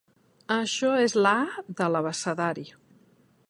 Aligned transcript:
Això 0.53 0.93
és 1.01 1.15
la 1.27 1.35
a 1.59 1.65
de 1.83 1.91
l’abecedari. 1.97 2.69